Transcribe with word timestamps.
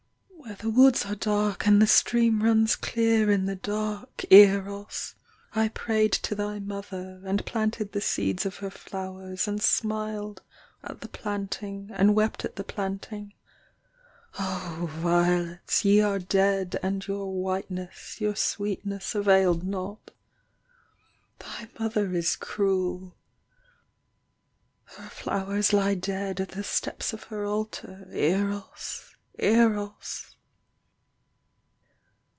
Where 0.41 0.55
the 0.69 0.69
woods 0.71 1.05
are 1.05 1.15
dark 1.15 1.65
and 1.65 1.81
the 1.81 1.87
stream 1.87 2.43
runs 2.43 2.75
clear 2.75 3.31
in 3.31 3.45
the 3.45 3.55
dark, 3.55 4.25
Eros! 4.29 5.15
I 5.53 5.69
prayed 5.69 6.11
to 6.13 6.35
thy 6.35 6.59
mother 6.59 7.21
and 7.23 7.45
planted 7.45 7.93
the 7.93 8.01
seeds 8.01 8.45
of 8.45 8.57
her 8.57 8.69
flowers, 8.69 9.47
And 9.47 9.61
smiled 9.61 10.41
at 10.83 10.99
the 11.01 11.07
planting 11.07 11.89
and 11.93 12.15
wept 12.15 12.43
at 12.43 12.57
the 12.57 12.65
plant 12.65 13.07
ing. 13.13 13.33
Oh, 14.37 14.91
violets 14.91 15.85
Ye 15.85 16.01
are 16.01 16.19
dead 16.19 16.77
and 16.83 17.07
your 17.07 17.31
whiteness, 17.33 18.19
your 18.19 18.35
sweetness, 18.35 19.15
availed 19.15 19.63
not. 19.63 20.11
Thy 21.39 21.69
mother 21.79 22.13
Is 22.13 22.35
cruel. 22.35 23.15
Her 24.85 25.09
flowers 25.09 25.71
lie 25.71 25.95
dead 25.95 26.41
at 26.41 26.49
the 26.49 26.63
steps 26.63 27.13
of 27.13 27.25
her 27.31 27.45
altar, 27.45 28.05
Eros! 28.11 29.15
Eros 29.39 30.25